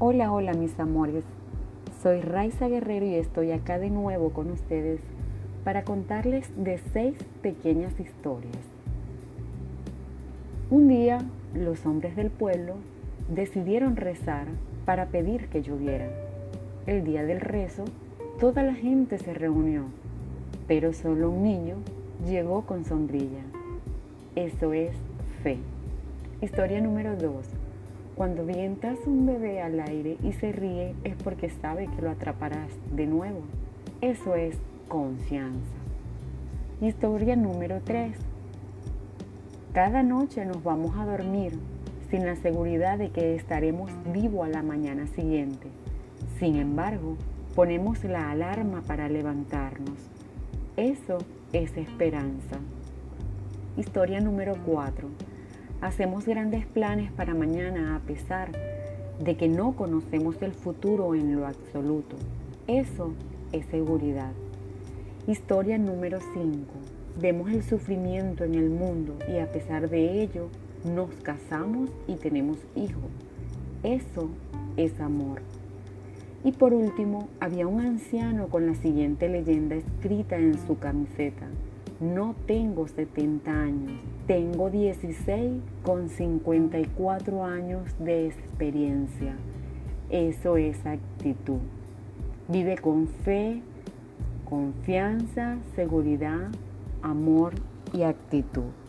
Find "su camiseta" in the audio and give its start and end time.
80.66-81.46